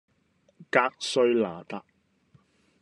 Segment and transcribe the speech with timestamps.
[0.71, 1.85] 格瑞那達